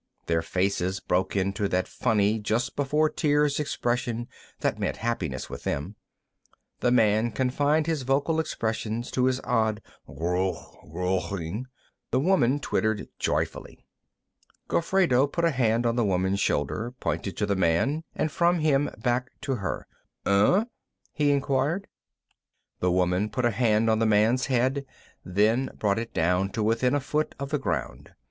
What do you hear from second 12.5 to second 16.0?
twittered joyfully. Gofredo put a hand on